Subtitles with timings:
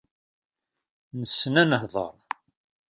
[1.19, 2.13] Nessen an-nehder.